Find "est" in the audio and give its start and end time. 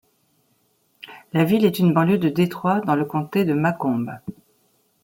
1.63-1.77